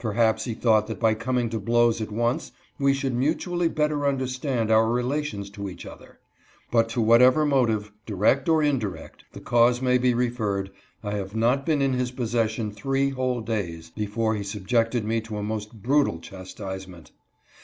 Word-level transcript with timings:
Perhaps 0.00 0.44
he 0.44 0.54
thought 0.54 0.88
that 0.88 0.98
by 0.98 1.14
coming 1.14 1.48
to 1.50 1.60
blows 1.60 2.00
at 2.00 2.10
once 2.10 2.50
we 2.80 2.92
should 2.92 3.14
mutually 3.14 3.68
better 3.68 4.08
understand 4.08 4.72
our 4.72 4.90
relations 4.90 5.50
to 5.50 5.68
each 5.68 5.86
other. 5.86 6.18
But 6.72 6.88
to 6.88 7.00
whatever 7.00 7.46
motive, 7.46 7.92
direct 8.04 8.48
or 8.48 8.60
indirect, 8.60 9.22
the 9.34 9.40
cause 9.40 9.80
may 9.80 9.96
be 9.96 10.14
referred, 10.14 10.72
I 11.04 11.12
had 11.12 11.32
not 11.36 11.64
been 11.64 11.80
in 11.80 11.92
his 11.92 12.10
possession 12.10 12.72
three 12.72 13.10
whole 13.10 13.40
days 13.40 13.90
before 13.90 14.34
he 14.34 14.42
subjected 14.42 15.04
me 15.04 15.20
to 15.20 15.36
a 15.38 15.44
most 15.44 15.72
brutal 15.80 16.18
chastisement. 16.18 17.12